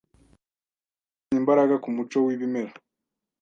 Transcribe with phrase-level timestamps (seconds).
[0.03, 2.71] Uwazanye imbaraga kumucyo wibimera